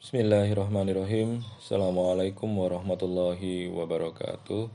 [0.00, 1.44] Bismillahirrahmanirrahim.
[1.60, 4.72] Assalamualaikum warahmatullahi wabarakatuh.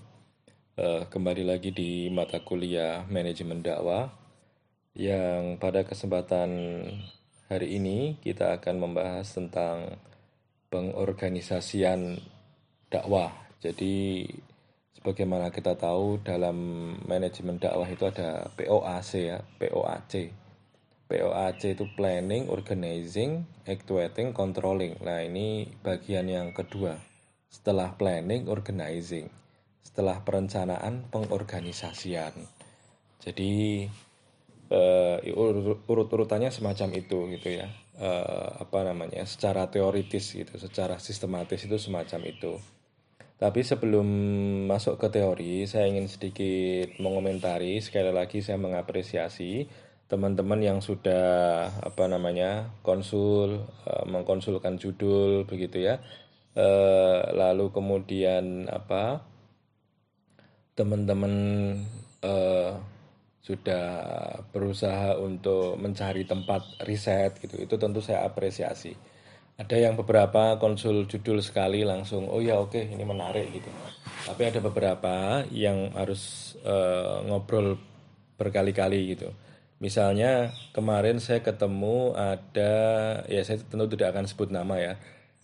[0.78, 4.14] Uh, kembali lagi di mata kuliah manajemen dakwah
[4.94, 6.86] yang pada kesempatan
[7.50, 9.98] hari ini kita akan membahas tentang
[10.70, 12.22] pengorganisasian
[12.94, 13.34] dakwah.
[13.66, 14.30] Jadi
[14.94, 16.54] sebagaimana kita tahu dalam
[17.02, 20.45] manajemen dakwah itu ada POAC ya, POAC
[21.06, 24.98] POAC itu planning, organizing, actuating, controlling.
[25.06, 26.98] Nah, ini bagian yang kedua.
[27.46, 29.30] Setelah planning, organizing.
[29.86, 32.34] Setelah perencanaan, pengorganisasian.
[33.22, 33.86] Jadi
[34.74, 35.18] uh,
[35.86, 37.70] urut-urutannya semacam itu gitu ya.
[37.96, 39.24] Uh, apa namanya?
[39.30, 42.58] Secara teoritis gitu, secara sistematis itu semacam itu.
[43.36, 44.08] Tapi sebelum
[44.66, 47.78] masuk ke teori, saya ingin sedikit mengomentari.
[47.84, 49.68] Sekali lagi saya mengapresiasi
[50.06, 55.98] teman-teman yang sudah apa namanya konsul uh, mengkonsulkan judul begitu ya.
[56.56, 59.20] Uh, lalu kemudian apa
[60.78, 61.34] teman-teman
[62.24, 62.80] uh,
[63.44, 63.86] sudah
[64.54, 67.58] berusaha untuk mencari tempat riset gitu.
[67.58, 68.94] Itu tentu saya apresiasi.
[69.56, 73.72] Ada yang beberapa konsul judul sekali langsung oh ya oke okay, ini menarik gitu.
[74.26, 77.80] Tapi ada beberapa yang harus uh, ngobrol
[78.36, 79.32] berkali-kali gitu
[79.86, 82.74] Misalnya kemarin saya ketemu ada
[83.30, 84.94] ya saya tentu tidak akan sebut nama ya.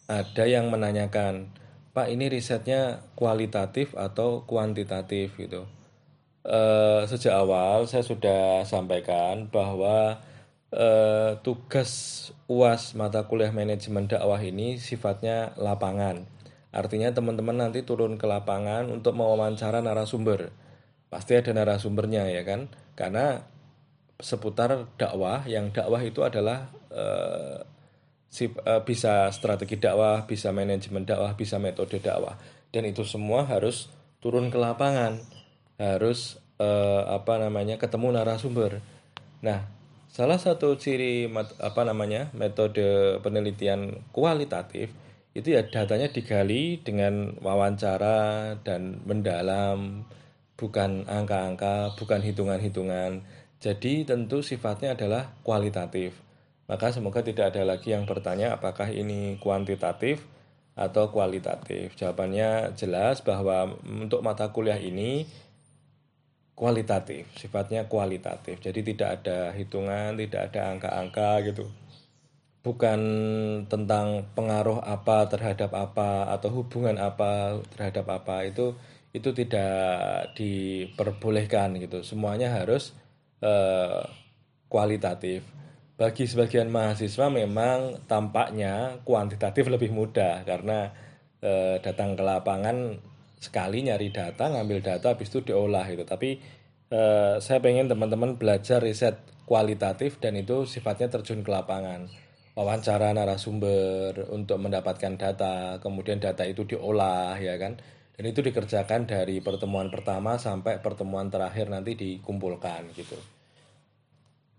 [0.09, 1.53] Ada yang menanyakan,
[1.93, 5.69] "Pak, ini risetnya kualitatif atau kuantitatif?" gitu.
[6.41, 6.59] E,
[7.05, 10.25] sejak awal saya sudah sampaikan bahwa
[10.73, 10.89] e,
[11.45, 16.25] tugas UAS mata kuliah manajemen dakwah ini sifatnya lapangan.
[16.73, 20.49] Artinya teman-teman nanti turun ke lapangan untuk mewawancara narasumber.
[21.13, 22.73] Pasti ada narasumbernya ya kan?
[22.97, 23.45] Karena
[24.21, 27.65] seputar dakwah yang dakwah itu adalah uh,
[28.31, 32.37] si, uh, bisa strategi dakwah, bisa manajemen dakwah, bisa metode dakwah
[32.71, 33.91] dan itu semua harus
[34.23, 35.19] turun ke lapangan,
[35.75, 38.79] harus uh, apa namanya ketemu narasumber.
[39.43, 39.67] Nah,
[40.07, 41.27] salah satu ciri
[41.59, 44.91] apa namanya metode penelitian kualitatif
[45.31, 50.03] itu ya datanya digali dengan wawancara dan mendalam,
[50.59, 53.23] bukan angka-angka, bukan hitungan-hitungan
[53.61, 56.17] jadi tentu sifatnya adalah kualitatif.
[56.65, 60.25] Maka semoga tidak ada lagi yang bertanya apakah ini kuantitatif
[60.73, 61.93] atau kualitatif.
[61.93, 65.29] Jawabannya jelas bahwa untuk mata kuliah ini
[66.57, 68.57] kualitatif, sifatnya kualitatif.
[68.57, 71.69] Jadi tidak ada hitungan, tidak ada angka-angka gitu.
[72.65, 72.99] Bukan
[73.69, 78.73] tentang pengaruh apa terhadap apa atau hubungan apa terhadap apa itu
[79.13, 82.01] itu tidak diperbolehkan gitu.
[82.01, 82.97] Semuanya harus
[83.41, 84.01] eh,
[84.71, 85.43] kualitatif.
[85.97, 90.89] Bagi sebagian mahasiswa memang tampaknya kuantitatif lebih mudah karena
[91.43, 92.97] eh, datang ke lapangan
[93.41, 96.05] sekali nyari data, ngambil data habis itu diolah itu.
[96.05, 96.37] Tapi
[96.89, 99.17] eh, saya pengen teman-teman belajar riset
[99.49, 102.07] kualitatif dan itu sifatnya terjun ke lapangan.
[102.51, 107.79] Wawancara narasumber untuk mendapatkan data, kemudian data itu diolah ya kan.
[108.17, 113.17] Dan itu dikerjakan dari pertemuan pertama sampai pertemuan terakhir nanti dikumpulkan gitu.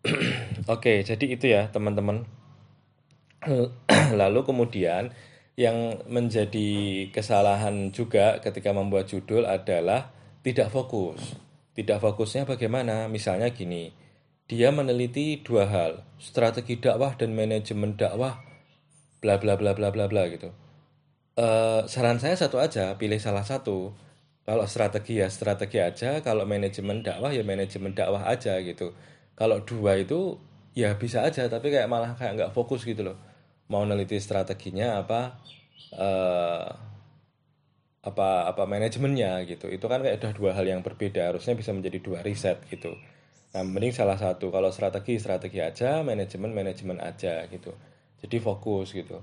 [0.74, 2.26] Oke, jadi itu ya teman-teman.
[4.20, 5.12] Lalu kemudian
[5.54, 10.10] yang menjadi kesalahan juga ketika membuat judul adalah
[10.40, 11.36] tidak fokus.
[11.72, 13.06] Tidak fokusnya bagaimana?
[13.06, 13.92] Misalnya gini,
[14.48, 18.42] dia meneliti dua hal, strategi dakwah dan manajemen dakwah,
[19.22, 20.61] bla bla bla bla bla bla gitu
[21.36, 23.92] uh, saran saya satu aja, pilih salah satu.
[24.42, 28.90] Kalau strategi ya strategi aja, kalau manajemen dakwah ya manajemen dakwah aja gitu.
[29.38, 30.36] Kalau dua itu
[30.74, 33.18] ya bisa aja, tapi kayak malah kayak nggak fokus gitu loh.
[33.70, 35.38] Mau neliti strateginya apa,
[35.94, 36.68] uh,
[38.02, 39.70] apa apa manajemennya gitu.
[39.70, 41.30] Itu kan kayak udah dua hal yang berbeda.
[41.32, 42.98] Harusnya bisa menjadi dua riset gitu.
[43.54, 44.50] Nah, mending salah satu.
[44.50, 47.70] Kalau strategi strategi aja, manajemen manajemen aja gitu.
[48.22, 49.22] Jadi fokus gitu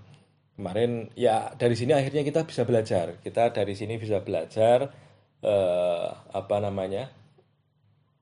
[0.59, 3.23] kemarin ya dari sini akhirnya kita bisa belajar.
[3.23, 4.91] Kita dari sini bisa belajar
[5.39, 7.07] eh, apa namanya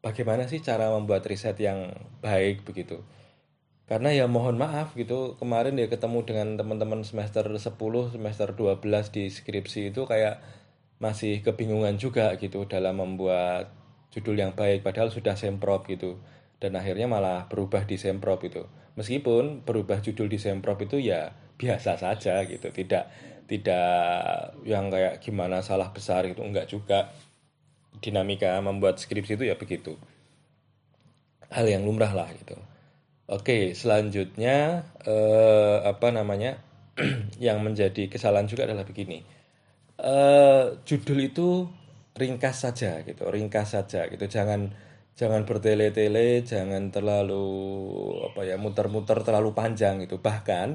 [0.06, 1.90] bagaimana sih cara membuat riset yang
[2.22, 3.02] baik begitu.
[3.90, 7.74] Karena ya mohon maaf gitu kemarin ya ketemu dengan teman-teman semester 10
[8.14, 10.38] semester 12 di skripsi itu kayak
[11.02, 13.74] masih kebingungan juga gitu dalam membuat
[14.14, 16.22] judul yang baik padahal sudah semprot gitu.
[16.62, 18.66] Dan akhirnya malah berubah di semprot itu
[18.98, 23.10] meskipun berubah judul di semprot itu ya biasa saja gitu tidak
[23.50, 27.10] tidak yang kayak gimana salah besar itu enggak juga
[27.98, 29.98] dinamika membuat skripsi itu ya begitu
[31.50, 32.56] hal yang lumrah lah gitu
[33.28, 36.68] oke selanjutnya eh, apa namanya
[37.46, 39.22] yang menjadi kesalahan juga adalah begini.
[39.98, 41.66] Uh, judul itu
[42.18, 44.26] ringkas saja gitu, ringkas saja gitu.
[44.26, 44.74] Jangan
[45.18, 47.46] jangan bertele-tele, jangan terlalu
[48.30, 50.22] apa ya muter-muter terlalu panjang gitu.
[50.22, 50.68] Bahkan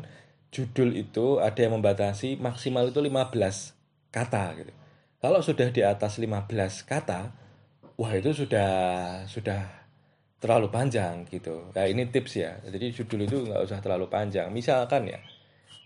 [0.53, 4.73] judul itu ada yang membatasi maksimal itu 15 kata gitu.
[5.19, 7.33] Kalau sudah di atas 15 kata,
[7.97, 8.71] wah itu sudah
[9.25, 9.65] sudah
[10.43, 11.73] terlalu panjang gitu.
[11.73, 12.61] Nah ini tips ya.
[12.69, 14.53] Jadi judul itu nggak usah terlalu panjang.
[14.53, 15.19] Misalkan ya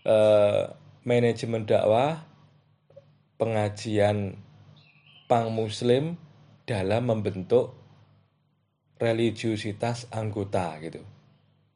[0.03, 0.63] eh,
[1.07, 2.27] manajemen dakwah
[3.39, 4.35] pengajian
[5.31, 6.19] pang muslim
[6.67, 7.77] dalam membentuk
[8.99, 10.99] religiusitas anggota gitu.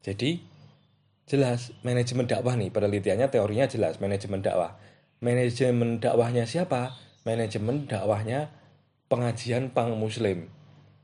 [0.02, 0.51] Jadi
[1.32, 4.76] jelas manajemen dakwah nih penelitiannya teorinya jelas manajemen dakwah.
[5.24, 6.92] Manajemen dakwahnya siapa?
[7.24, 8.52] Manajemen dakwahnya
[9.08, 10.52] pengajian pang muslim.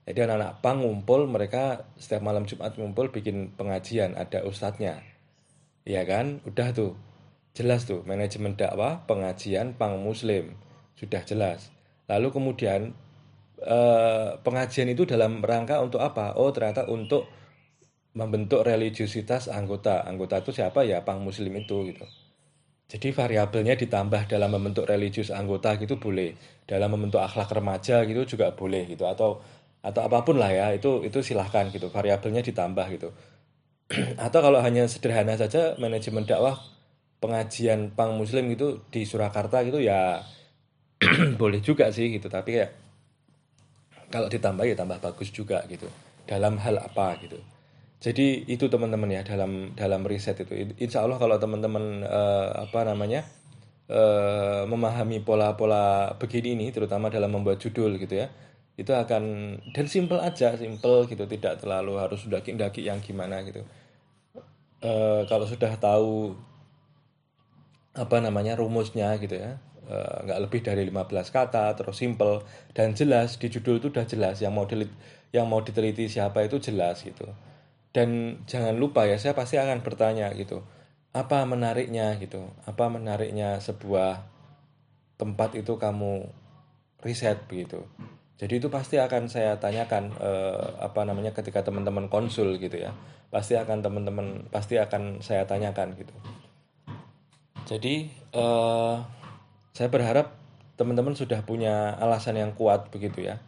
[0.04, 5.00] Jadi anak-anak pang ngumpul mereka setiap malam Jumat ngumpul bikin pengajian ada ustadznya.
[5.88, 6.44] Iya kan?
[6.44, 7.00] Udah tuh.
[7.56, 10.60] Jelas tuh manajemen dakwah pengajian pang muslim.
[11.00, 11.72] Sudah jelas.
[12.12, 12.92] Lalu kemudian
[13.64, 16.36] eh, pengajian itu dalam rangka untuk apa?
[16.36, 17.32] Oh ternyata untuk
[18.18, 20.02] membentuk religiusitas anggota.
[20.10, 21.06] Anggota itu siapa ya?
[21.06, 22.06] Pang Muslim itu gitu.
[22.88, 26.34] Jadi variabelnya ditambah dalam membentuk religius anggota gitu boleh,
[26.64, 29.44] dalam membentuk akhlak remaja gitu juga boleh gitu atau
[29.84, 33.12] atau apa pun lah ya itu itu silahkan gitu variabelnya ditambah gitu.
[34.26, 36.60] atau kalau hanya sederhana saja manajemen dakwah
[37.20, 40.24] pengajian pang muslim gitu di Surakarta gitu ya
[41.42, 42.72] boleh juga sih gitu tapi kayak
[44.08, 45.88] kalau ditambah ya tambah bagus juga gitu
[46.28, 47.40] dalam hal apa gitu
[47.98, 50.54] jadi itu teman-teman ya dalam dalam riset itu.
[50.78, 53.26] Insya Allah kalau teman-teman uh, apa namanya
[53.90, 58.30] uh, memahami pola-pola begini ini terutama dalam membuat judul gitu ya
[58.78, 63.66] itu akan dan simple aja simple gitu tidak terlalu harus daki-daki yang gimana gitu.
[64.78, 66.38] Uh, kalau sudah tahu
[67.98, 69.58] apa namanya rumusnya gitu ya
[70.22, 72.46] nggak uh, lebih dari 15 kata terus simple
[72.78, 74.94] dan jelas di judul itu udah jelas yang mau dilit,
[75.34, 77.26] yang mau diteliti siapa itu jelas gitu
[77.96, 80.64] dan jangan lupa ya saya pasti akan bertanya gitu
[81.18, 82.14] apa menariknya?
[82.22, 82.46] gitu.
[82.70, 84.22] Apa menariknya sebuah
[85.18, 86.30] tempat itu kamu
[87.02, 87.42] riset?
[87.50, 87.82] begitu
[88.38, 92.94] jadi itu pasti akan saya tanyakan uh, apa namanya ketika teman-teman konsul gitu ya
[93.34, 96.14] pasti akan teman-teman pasti akan saya tanyakan gitu.
[97.68, 99.04] Jadi uh,
[99.76, 100.38] saya berharap
[100.80, 103.44] teman-teman sudah punya alasan yang kuat begitu ya.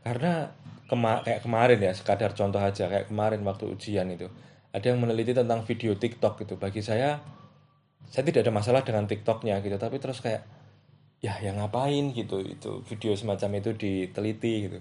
[0.00, 0.48] Karena
[0.88, 4.26] kema kayak kemarin ya sekadar contoh aja kayak kemarin waktu ujian itu.
[4.72, 6.56] Ada yang meneliti tentang video TikTok gitu.
[6.56, 7.20] Bagi saya
[8.08, 9.76] saya tidak ada masalah dengan TikToknya gitu.
[9.76, 10.42] Tapi terus kayak
[11.20, 14.78] ya yang ngapain gitu itu video semacam itu diteliti gitu.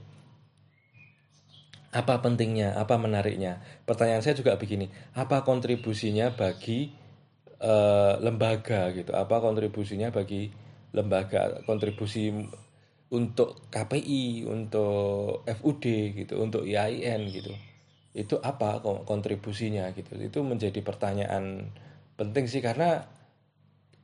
[1.92, 2.76] Apa pentingnya?
[2.76, 3.64] Apa menariknya?
[3.88, 4.92] Pertanyaan saya juga begini.
[5.16, 6.92] Apa kontribusinya bagi
[7.64, 9.16] uh, lembaga gitu?
[9.16, 10.52] Apa kontribusinya bagi
[10.92, 11.64] lembaga?
[11.64, 12.32] Kontribusi
[13.08, 17.54] untuk KPI, untuk FUD gitu, untuk IAIN gitu.
[18.12, 20.18] Itu apa kontribusinya gitu.
[20.20, 21.72] Itu menjadi pertanyaan
[22.20, 23.06] penting sih karena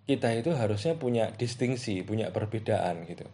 [0.07, 3.27] kita itu harusnya punya distingsi, punya perbedaan gitu.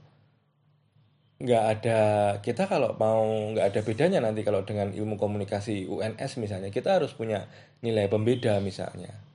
[1.39, 2.01] Nggak ada,
[2.43, 3.23] kita kalau mau
[3.55, 7.47] nggak ada bedanya nanti kalau dengan ilmu komunikasi UNS misalnya, kita harus punya
[7.79, 9.29] nilai pembeda misalnya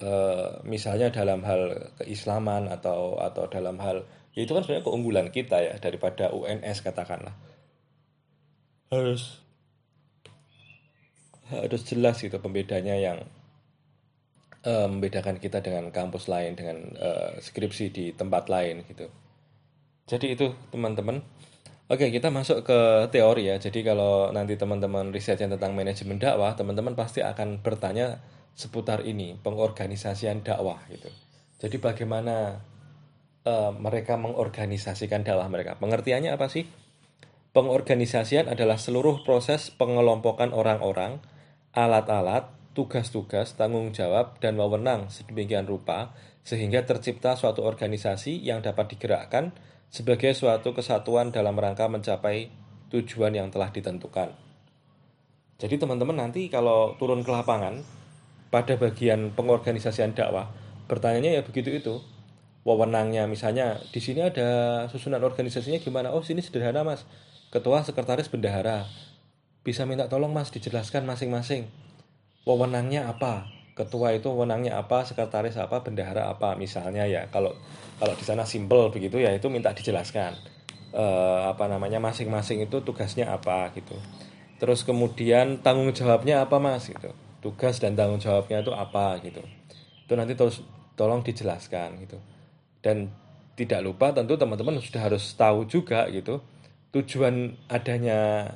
[0.00, 4.00] Eh, misalnya dalam hal keislaman atau atau dalam hal
[4.34, 7.34] ya itu kan sebenarnya keunggulan kita ya daripada UNS katakanlah
[8.90, 9.42] harus
[11.50, 13.18] harus jelas gitu pembedanya yang
[14.66, 19.10] uh, membedakan kita dengan kampus lain dengan uh, skripsi di tempat lain gitu
[20.06, 21.22] jadi itu teman-teman
[21.90, 23.58] Oke, kita masuk ke teori ya.
[23.58, 28.22] Jadi kalau nanti teman-teman risetnya tentang manajemen dakwah, teman-teman pasti akan bertanya
[28.54, 31.10] seputar ini pengorganisasian dakwah gitu.
[31.58, 32.62] Jadi bagaimana
[33.44, 35.76] uh, mereka mengorganisasikan dakwah mereka?
[35.78, 36.68] Pengertiannya apa sih?
[37.50, 41.18] Pengorganisasian adalah seluruh proses pengelompokan orang-orang,
[41.74, 42.46] alat-alat,
[42.78, 46.14] tugas-tugas, tanggung jawab, dan wewenang sedemikian rupa
[46.46, 49.52] sehingga tercipta suatu organisasi yang dapat digerakkan
[49.90, 52.48] sebagai suatu kesatuan dalam rangka mencapai
[52.94, 54.30] tujuan yang telah ditentukan.
[55.60, 57.82] Jadi teman-teman nanti kalau turun ke lapangan,
[58.50, 60.50] pada bagian pengorganisasian dakwah
[60.90, 61.94] bertanyanya ya begitu itu
[62.64, 63.24] wewenangnya.
[63.24, 66.12] Misalnya di sini ada susunan organisasinya gimana?
[66.12, 67.04] Oh sini sederhana mas.
[67.50, 68.86] Ketua sekretaris bendahara.
[69.66, 71.68] Bisa minta tolong mas dijelaskan masing-masing.
[72.48, 73.48] Wewenangnya apa?
[73.76, 75.04] Ketua itu wewenangnya apa?
[75.04, 75.82] Sekretaris apa?
[75.84, 76.56] Bendahara apa?
[76.56, 77.52] Misalnya ya kalau
[78.00, 80.36] kalau di sana simple begitu ya itu minta dijelaskan.
[80.90, 81.04] E,
[81.46, 83.94] apa namanya masing-masing itu tugasnya apa gitu.
[84.60, 87.12] Terus kemudian tanggung jawabnya apa mas gitu.
[87.40, 89.40] Tugas dan tanggung jawabnya itu apa gitu.
[90.04, 90.60] Itu nanti terus
[90.96, 92.20] tolong dijelaskan gitu
[92.80, 93.12] dan
[93.56, 96.40] tidak lupa tentu teman-teman sudah harus tahu juga gitu
[96.96, 98.50] tujuan adanya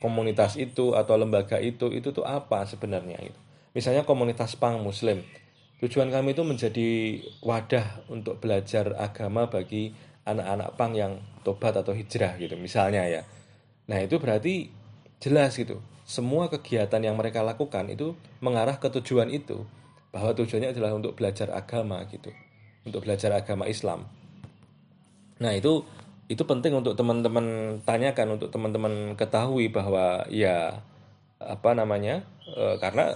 [0.00, 3.40] komunitas itu atau lembaga itu itu tuh apa sebenarnya itu
[3.76, 5.20] misalnya komunitas pang muslim
[5.84, 6.88] tujuan kami itu menjadi
[7.44, 9.92] wadah untuk belajar agama bagi
[10.24, 11.12] anak-anak pang yang
[11.44, 13.22] tobat atau hijrah gitu misalnya ya.
[13.92, 14.72] Nah itu berarti
[15.20, 19.64] jelas gitu semua kegiatan yang mereka lakukan itu mengarah ke tujuan itu
[20.12, 22.28] bahwa tujuannya adalah untuk belajar agama gitu
[22.84, 24.04] untuk belajar agama Islam.
[25.40, 25.82] Nah itu
[26.24, 30.80] itu penting untuk teman-teman tanyakan untuk teman-teman ketahui bahwa ya
[31.36, 33.12] apa namanya e, karena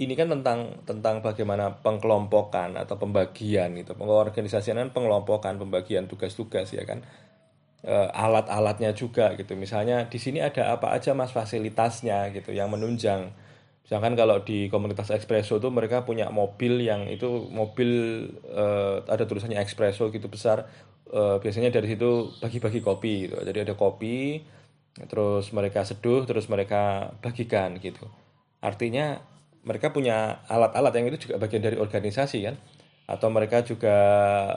[0.00, 6.82] ini kan tentang tentang bagaimana pengkelompokan atau pembagian itu pengorganisasian kan pengelompokan pembagian tugas-tugas ya
[6.82, 7.06] kan?
[7.86, 9.54] E, alat-alatnya juga gitu.
[9.54, 13.30] Misalnya di sini ada apa aja mas fasilitasnya gitu yang menunjang
[13.90, 17.90] misalkan kalau di komunitas Expresso itu mereka punya mobil yang itu mobil
[18.46, 18.64] e,
[19.02, 20.70] ada tulisannya Expresso gitu besar
[21.12, 23.36] uh, biasanya dari situ bagi-bagi kopi gitu.
[23.42, 24.40] Jadi ada kopi,
[25.10, 28.06] terus mereka seduh, terus mereka bagikan gitu.
[28.62, 29.20] Artinya
[29.66, 32.56] mereka punya alat-alat yang itu juga bagian dari organisasi kan.
[33.10, 33.96] Atau mereka juga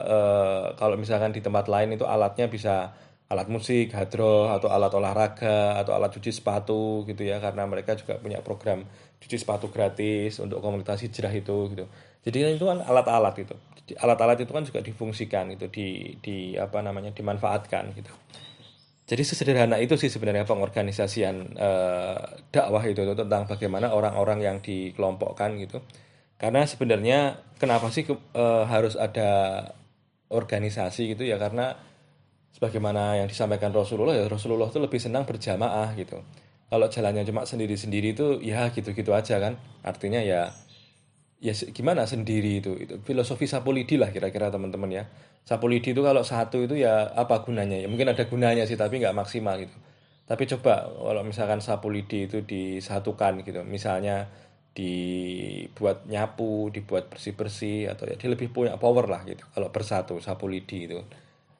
[0.06, 2.94] uh, kalau misalkan di tempat lain itu alatnya bisa
[3.34, 8.16] alat musik, hadroh, atau alat olahraga, atau alat cuci sepatu gitu ya, karena mereka juga
[8.22, 8.86] punya program
[9.18, 11.84] cuci sepatu gratis untuk komunitas hijrah itu gitu.
[12.24, 13.54] Jadi itu kan alat-alat itu.
[14.00, 18.12] Alat-alat itu kan juga difungsikan itu di di apa namanya dimanfaatkan gitu.
[19.04, 25.60] Jadi sesederhana itu sih sebenarnya pengorganisasian eh, dakwah itu, itu tentang bagaimana orang-orang yang dikelompokkan
[25.60, 25.84] gitu.
[26.40, 29.60] Karena sebenarnya kenapa sih eh, harus ada
[30.32, 31.36] organisasi gitu ya?
[31.36, 31.76] Karena
[32.54, 36.22] sebagaimana yang disampaikan Rasulullah ya Rasulullah itu lebih senang berjamaah gitu.
[36.70, 39.58] Kalau jalannya cuma sendiri-sendiri itu ya gitu-gitu aja kan.
[39.82, 40.54] Artinya ya
[41.42, 42.78] ya gimana sendiri itu?
[42.78, 45.04] Itu filosofi Sapolidi lah kira-kira teman-teman ya.
[45.44, 47.76] Sapolidi itu kalau satu itu ya apa gunanya?
[47.76, 49.74] Ya mungkin ada gunanya sih tapi nggak maksimal gitu.
[50.24, 54.30] Tapi coba kalau misalkan Sapolidi itu disatukan gitu misalnya
[54.74, 60.90] dibuat nyapu dibuat bersih-bersih atau ya dia lebih punya power lah gitu kalau bersatu Sapolidi
[60.90, 60.98] itu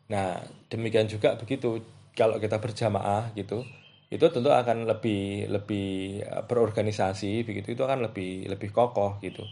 [0.08, 0.37] nah
[0.68, 1.80] demikian juga begitu
[2.12, 3.64] kalau kita berjamaah gitu
[4.12, 9.42] itu tentu akan lebih lebih eh, berorganisasi begitu itu akan lebih lebih kokoh gitu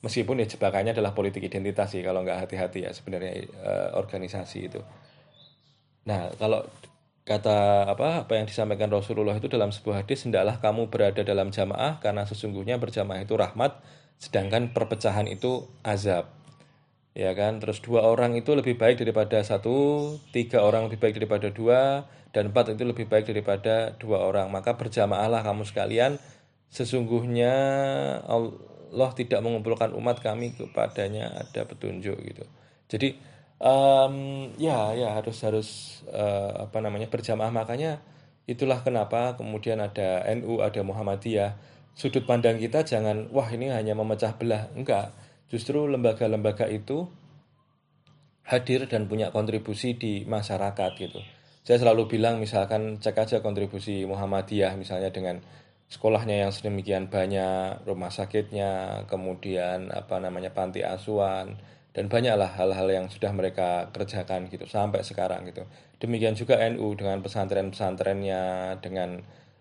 [0.00, 4.80] meskipun ya jebakannya adalah politik identitas sih kalau nggak hati-hati ya sebenarnya uh, organisasi itu.
[6.08, 6.64] Nah kalau
[7.28, 12.00] kata apa apa yang disampaikan Rasulullah itu dalam sebuah hadis hendaklah kamu berada dalam jamaah
[12.00, 13.76] karena sesungguhnya berjamaah itu rahmat
[14.16, 16.32] sedangkan perpecahan itu azab
[17.14, 17.58] ya kan?
[17.58, 22.54] Terus dua orang itu lebih baik daripada satu tiga orang lebih baik daripada dua dan
[22.54, 24.50] empat itu lebih baik daripada dua orang.
[24.50, 26.18] Maka berjamaahlah kamu sekalian.
[26.70, 27.54] Sesungguhnya
[28.22, 32.44] Allah tidak mengumpulkan umat kami kepadanya ada petunjuk gitu.
[32.86, 33.18] Jadi
[33.58, 35.68] um, ya ya harus harus
[36.14, 37.50] uh, apa namanya berjamaah.
[37.50, 37.98] Makanya
[38.46, 41.58] itulah kenapa kemudian ada NU ada Muhammadiyah.
[41.90, 44.70] Sudut pandang kita jangan wah ini hanya memecah belah.
[44.78, 45.10] Enggak
[45.50, 47.10] justru lembaga-lembaga itu
[48.46, 51.20] hadir dan punya kontribusi di masyarakat gitu
[51.60, 55.44] saya selalu bilang misalkan cek aja kontribusi Muhammadiyah misalnya dengan
[55.90, 61.58] sekolahnya yang sedemikian banyak, rumah sakitnya, kemudian apa namanya panti asuhan
[61.90, 65.66] dan banyaklah hal-hal yang sudah mereka kerjakan gitu sampai sekarang gitu.
[65.98, 68.42] Demikian juga NU dengan pesantren-pesantrennya
[68.78, 69.18] dengan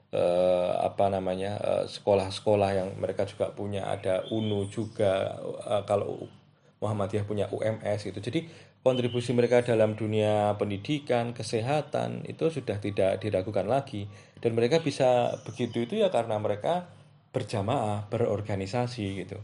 [0.09, 6.25] eh, apa namanya eh, sekolah-sekolah yang mereka juga punya ada UNU juga eh, kalau
[6.79, 8.19] Muhammadiyah punya UMS gitu.
[8.23, 8.47] Jadi
[8.79, 14.07] kontribusi mereka dalam dunia pendidikan, kesehatan itu sudah tidak diragukan lagi
[14.39, 16.87] dan mereka bisa begitu itu ya karena mereka
[17.35, 19.37] berjamaah, berorganisasi gitu.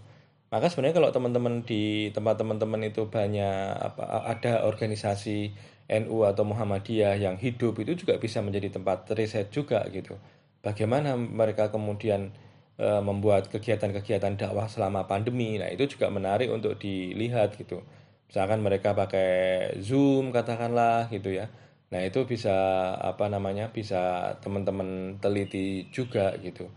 [0.50, 5.52] Maka sebenarnya kalau teman-teman di tempat teman-teman itu banyak apa ada organisasi
[5.86, 10.18] NU atau Muhammadiyah yang hidup itu juga bisa menjadi tempat riset juga gitu.
[10.66, 12.34] Bagaimana mereka kemudian
[12.82, 15.62] e, membuat kegiatan-kegiatan dakwah selama pandemi.
[15.62, 17.86] Nah, itu juga menarik untuk dilihat gitu.
[18.26, 19.30] Misalkan mereka pakai
[19.78, 21.54] Zoom katakanlah gitu ya.
[21.94, 22.52] Nah itu bisa
[22.98, 26.68] apa namanya bisa teman-teman teliti juga gitu.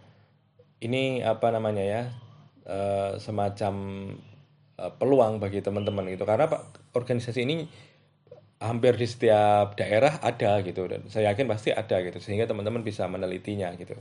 [0.79, 2.03] Ini apa namanya ya
[2.69, 3.75] uh, semacam
[4.79, 6.29] uh, peluang bagi teman-teman gitu.
[6.29, 7.67] Karena pak organisasi ini
[8.59, 13.07] hampir di setiap daerah ada gitu dan saya yakin pasti ada gitu sehingga teman-teman bisa
[13.07, 13.95] menelitinya gitu.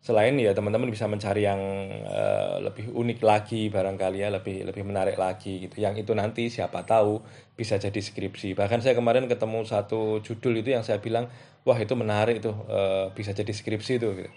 [0.00, 1.60] Selain ya teman-teman bisa mencari yang
[2.08, 5.80] uh, lebih unik lagi barangkali ya lebih lebih menarik lagi gitu.
[5.80, 7.20] Yang itu nanti siapa tahu
[7.52, 8.56] bisa jadi skripsi.
[8.56, 11.28] Bahkan saya kemarin ketemu satu judul itu yang saya bilang
[11.68, 14.32] wah itu menarik tuh uh, bisa jadi skripsi itu gitu.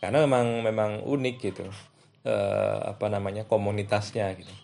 [0.00, 1.64] Karena memang memang unik gitu
[2.24, 4.63] uh, apa namanya komunitasnya gitu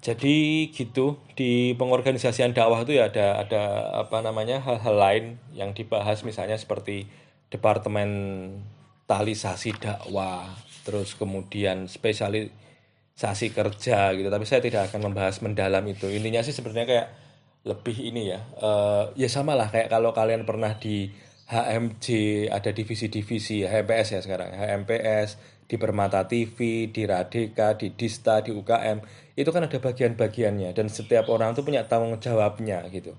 [0.00, 6.24] jadi gitu di pengorganisasian dakwah itu ya ada ada apa namanya hal-hal lain yang dibahas
[6.24, 7.04] misalnya seperti
[7.52, 10.56] departementalisasi dakwah,
[10.88, 14.32] terus kemudian spesialisasi kerja gitu.
[14.32, 16.08] Tapi saya tidak akan membahas mendalam itu.
[16.08, 17.12] Intinya sih sebenarnya kayak
[17.68, 18.40] lebih ini ya.
[18.56, 21.12] Uh, ya sama lah kayak kalau kalian pernah di
[21.50, 22.06] HMJ
[22.46, 24.54] ada divisi-divisi HMPS ya sekarang.
[24.54, 25.34] HMPS
[25.66, 29.02] di Permata TV di Radika di Dista di UKM
[29.34, 30.70] itu kan ada bagian-bagiannya.
[30.70, 33.18] Dan setiap orang tuh punya tanggung jawabnya gitu.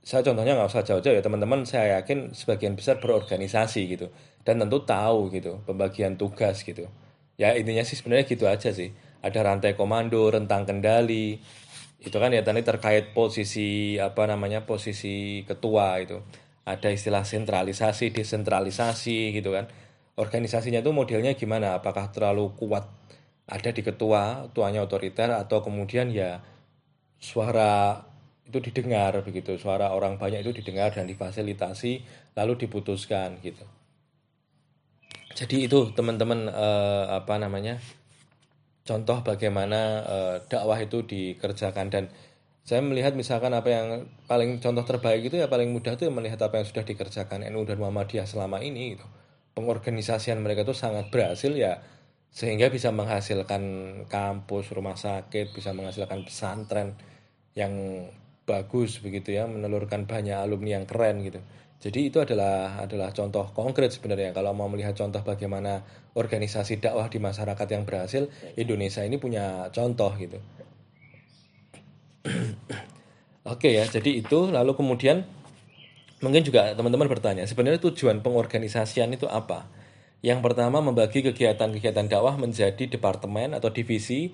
[0.00, 1.68] Saya contohnya nggak usah jauh-jauh ya teman-teman.
[1.68, 4.08] Saya yakin sebagian besar berorganisasi gitu.
[4.40, 6.88] Dan tentu tahu gitu pembagian tugas gitu.
[7.36, 8.96] Ya intinya sih sebenarnya gitu aja sih.
[9.20, 11.36] Ada rantai komando rentang kendali.
[12.00, 16.16] Itu kan ya tadi terkait posisi apa namanya posisi ketua itu
[16.62, 19.66] ada istilah sentralisasi, desentralisasi gitu kan.
[20.14, 21.78] Organisasinya itu modelnya gimana?
[21.80, 22.86] Apakah terlalu kuat
[23.48, 26.38] ada di ketua, tuanya otoriter atau kemudian ya
[27.18, 28.04] suara
[28.46, 31.92] itu didengar begitu, suara orang banyak itu didengar dan difasilitasi
[32.36, 33.64] lalu diputuskan gitu.
[35.32, 37.80] Jadi itu teman-teman eh, apa namanya?
[38.82, 42.04] contoh bagaimana eh, dakwah itu dikerjakan dan
[42.62, 43.86] saya melihat misalkan apa yang
[44.30, 47.66] paling contoh terbaik itu ya paling mudah itu ya melihat apa yang sudah dikerjakan NU
[47.66, 49.06] dan Muhammadiyah selama ini gitu.
[49.52, 51.82] Pengorganisasian mereka itu sangat berhasil ya
[52.32, 53.62] sehingga bisa menghasilkan
[54.08, 56.96] kampus, rumah sakit, bisa menghasilkan pesantren
[57.52, 58.06] yang
[58.48, 61.42] bagus begitu ya, menelurkan banyak alumni yang keren gitu.
[61.82, 65.82] Jadi itu adalah adalah contoh konkret sebenarnya kalau mau melihat contoh bagaimana
[66.14, 70.38] organisasi dakwah di masyarakat yang berhasil, Indonesia ini punya contoh gitu.
[73.52, 75.28] Oke ya, jadi itu lalu kemudian
[76.24, 79.68] mungkin juga teman-teman bertanya, sebenarnya tujuan pengorganisasian itu apa?
[80.24, 84.32] Yang pertama membagi kegiatan-kegiatan dakwah menjadi departemen atau divisi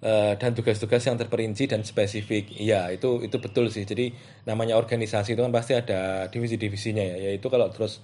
[0.00, 2.56] uh, dan tugas-tugas yang terperinci dan spesifik.
[2.56, 3.84] Iya, itu itu betul sih.
[3.84, 4.16] Jadi
[4.48, 8.00] namanya organisasi itu kan pasti ada divisi-divisinya ya, yaitu kalau terus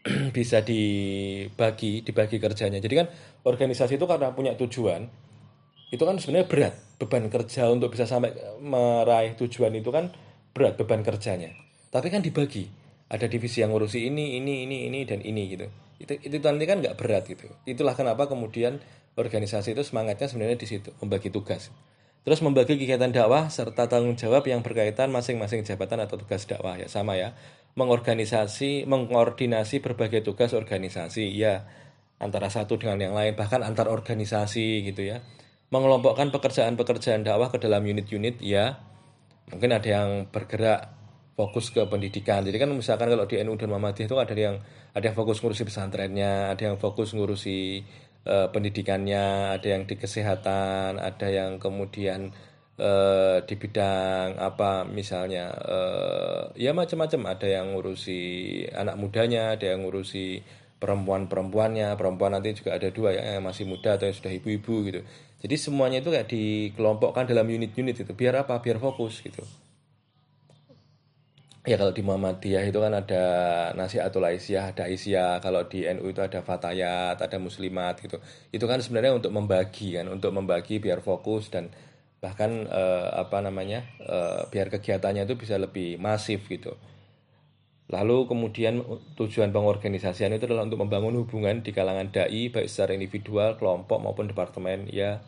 [0.36, 2.80] bisa dibagi, dibagi kerjanya.
[2.80, 3.06] Jadi kan
[3.44, 5.12] organisasi itu karena punya tujuan,
[5.92, 10.12] itu kan sebenarnya berat beban kerja untuk bisa sampai meraih tujuan itu kan
[10.52, 11.56] berat beban kerjanya.
[11.88, 12.68] Tapi kan dibagi.
[13.10, 15.66] Ada divisi yang ngurusi ini ini ini ini dan ini gitu.
[15.98, 17.48] Itu itu nanti kan nggak berat gitu.
[17.66, 18.78] Itulah kenapa kemudian
[19.18, 21.72] organisasi itu semangatnya sebenarnya di situ membagi tugas.
[22.22, 26.78] Terus membagi kegiatan dakwah serta tanggung jawab yang berkaitan masing-masing jabatan atau tugas dakwah.
[26.78, 27.34] Ya sama ya.
[27.74, 31.32] Mengorganisasi mengkoordinasi berbagai tugas organisasi.
[31.34, 31.66] Ya
[32.20, 35.24] antara satu dengan yang lain bahkan antar organisasi gitu ya
[35.70, 38.82] mengelompokkan pekerjaan-pekerjaan dakwah ke dalam unit-unit ya.
[39.50, 41.00] Mungkin ada yang bergerak
[41.38, 42.44] fokus ke pendidikan.
[42.44, 44.56] Jadi kan misalkan kalau di NU dan Muhammadiyah itu ada yang
[44.92, 47.86] ada yang fokus ngurusi pesantrennya ada yang fokus ngurusi
[48.26, 52.34] uh, pendidikannya ada yang di kesehatan ada yang kemudian
[52.76, 57.30] uh, di bidang apa misalnya uh, ya macam-macam.
[57.32, 58.20] Ada yang ngurusi
[58.74, 60.42] anak mudanya ada yang ngurusi
[60.82, 61.94] perempuan-perempuannya.
[61.94, 65.02] Perempuan nanti juga ada dua ya yang masih muda atau yang sudah ibu-ibu gitu
[65.40, 68.60] jadi semuanya itu kayak dikelompokkan dalam unit-unit itu biar apa?
[68.60, 69.40] Biar fokus gitu.
[71.64, 73.24] Ya kalau di Muhammadiyah itu kan ada
[73.76, 75.40] nasihatul aisyah, ada aisyah.
[75.44, 78.20] Kalau di NU itu ada fatayat, ada muslimat gitu.
[78.52, 81.68] Itu kan sebenarnya untuk membagi kan, untuk membagi biar fokus dan
[82.20, 86.76] bahkan eh, apa namanya eh, biar kegiatannya itu bisa lebih masif gitu.
[87.90, 88.86] Lalu kemudian
[89.18, 94.30] tujuan pengorganisasian itu adalah untuk membangun hubungan di kalangan dai baik secara individual, kelompok maupun
[94.30, 95.18] departemen ya.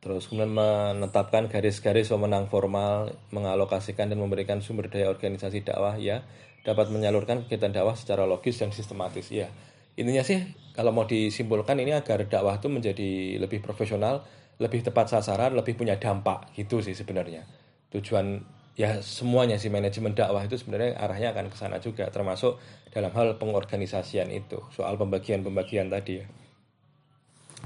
[0.00, 6.24] Terus kemudian menetapkan garis-garis pemenang formal, mengalokasikan dan memberikan sumber daya organisasi dakwah ya,
[6.64, 9.52] dapat menyalurkan kegiatan dakwah secara logis dan sistematis ya.
[10.00, 10.40] Intinya sih
[10.72, 14.24] kalau mau disimpulkan ini agar dakwah itu menjadi lebih profesional,
[14.56, 17.44] lebih tepat sasaran, lebih punya dampak gitu sih sebenarnya.
[17.92, 18.40] Tujuan
[18.78, 22.62] ya semuanya sih manajemen dakwah itu sebenarnya arahnya akan ke sana juga termasuk
[22.94, 26.26] dalam hal pengorganisasian itu soal pembagian-pembagian tadi ya.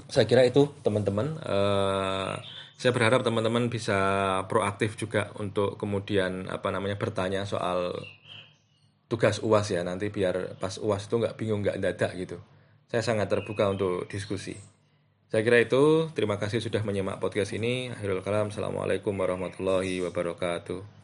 [0.08, 1.36] Saya kira itu teman-teman.
[1.44, 2.40] Uh,
[2.80, 3.94] saya berharap teman-teman bisa
[4.48, 7.92] proaktif juga untuk kemudian apa namanya bertanya soal
[9.06, 12.40] tugas uas ya nanti biar pas uas itu nggak bingung nggak dadak gitu.
[12.88, 14.56] Saya sangat terbuka untuk diskusi.
[15.28, 17.92] Saya kira itu terima kasih sudah menyimak podcast ini.
[17.92, 21.00] Akhirul kalam assalamualaikum warahmatullahi wabarakatuh